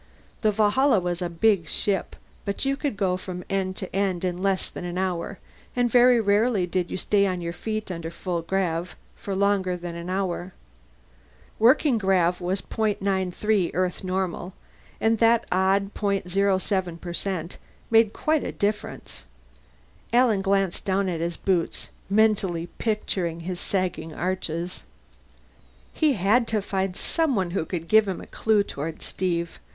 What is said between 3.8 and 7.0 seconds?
end in less than an hour, and very rarely did you